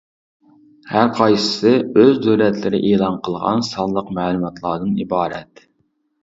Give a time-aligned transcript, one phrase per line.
[0.93, 5.63] ھەرقايسىسى ئۆز دۆلەتلىرى ئېلان قىلغان سانلىق مەلۇماتلاردىن ئىبارەت.